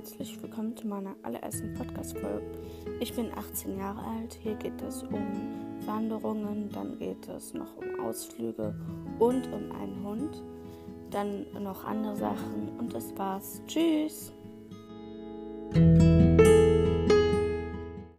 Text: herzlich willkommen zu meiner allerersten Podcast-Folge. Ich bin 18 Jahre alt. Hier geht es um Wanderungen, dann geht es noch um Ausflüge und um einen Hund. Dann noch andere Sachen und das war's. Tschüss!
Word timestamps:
herzlich 0.00 0.42
willkommen 0.42 0.74
zu 0.74 0.86
meiner 0.86 1.14
allerersten 1.22 1.74
Podcast-Folge. 1.74 2.40
Ich 3.00 3.12
bin 3.12 3.30
18 3.36 3.76
Jahre 3.78 4.00
alt. 4.00 4.32
Hier 4.42 4.54
geht 4.54 4.80
es 4.80 5.02
um 5.02 5.20
Wanderungen, 5.84 6.70
dann 6.70 6.98
geht 6.98 7.28
es 7.28 7.52
noch 7.52 7.76
um 7.76 8.06
Ausflüge 8.06 8.74
und 9.18 9.52
um 9.52 9.70
einen 9.72 10.02
Hund. 10.02 10.42
Dann 11.10 11.44
noch 11.62 11.84
andere 11.84 12.16
Sachen 12.16 12.70
und 12.78 12.94
das 12.94 13.14
war's. 13.18 13.60
Tschüss! 13.66 14.32